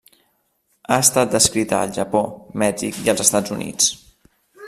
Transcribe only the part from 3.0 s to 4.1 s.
i als Estats Units.